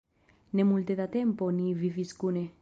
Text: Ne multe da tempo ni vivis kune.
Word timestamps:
Ne 0.53 0.63
multe 0.69 0.95
da 1.01 1.07
tempo 1.17 1.51
ni 1.59 1.69
vivis 1.85 2.17
kune. 2.25 2.45